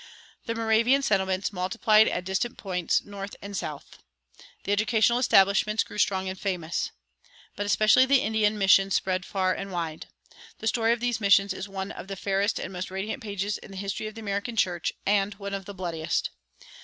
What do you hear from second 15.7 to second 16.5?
bloodiest.